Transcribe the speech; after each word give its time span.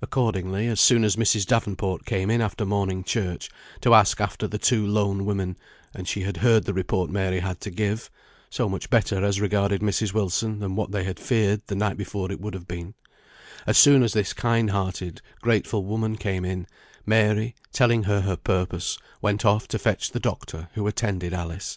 Accordingly, 0.00 0.66
as 0.66 0.80
soon 0.80 1.04
as 1.04 1.16
Mrs. 1.16 1.44
Davenport 1.44 2.06
came 2.06 2.30
in 2.30 2.40
after 2.40 2.64
morning 2.64 3.04
church, 3.04 3.50
to 3.82 3.92
ask 3.92 4.18
after 4.18 4.48
the 4.48 4.56
two 4.56 4.86
lone 4.86 5.26
women, 5.26 5.58
and 5.92 6.08
she 6.08 6.22
had 6.22 6.38
heard 6.38 6.64
the 6.64 6.72
report 6.72 7.10
Mary 7.10 7.40
had 7.40 7.60
to 7.60 7.70
give 7.70 8.08
(so 8.48 8.66
much 8.66 8.88
better 8.88 9.22
as 9.22 9.38
regarded 9.38 9.82
Mrs. 9.82 10.14
Wilson 10.14 10.60
than 10.60 10.74
what 10.74 10.90
they 10.90 11.04
had 11.04 11.20
feared 11.20 11.60
the 11.66 11.76
night 11.76 11.98
before 11.98 12.32
it 12.32 12.40
would 12.40 12.54
have 12.54 12.66
been) 12.66 12.94
as 13.66 13.76
soon 13.76 14.02
as 14.02 14.14
this 14.14 14.32
kind 14.32 14.70
hearted, 14.70 15.20
grateful 15.42 15.84
woman 15.84 16.16
came 16.16 16.46
in, 16.46 16.66
Mary, 17.04 17.54
telling 17.74 18.04
her 18.04 18.22
her 18.22 18.36
purpose, 18.36 18.98
went 19.20 19.44
off 19.44 19.68
to 19.68 19.78
fetch 19.78 20.12
the 20.12 20.18
doctor 20.18 20.70
who 20.72 20.86
attended 20.86 21.34
Alice. 21.34 21.76